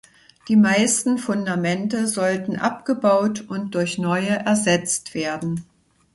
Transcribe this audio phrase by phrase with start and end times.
[0.47, 5.63] Die meisten Fundamente sollten abgebaut und durch neue ersetzt werden.